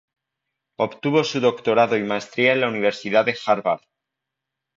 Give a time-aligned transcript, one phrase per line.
[0.79, 3.81] Obtuvo su doctorado y maestría en la Universidad de Harvard.